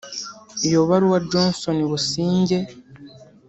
Iyo 0.67 0.79
baruwa 0.89 1.19
Johnston 1.29 1.77
Busingye 1.89 2.57